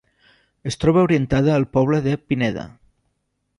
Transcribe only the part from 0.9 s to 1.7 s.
orientada al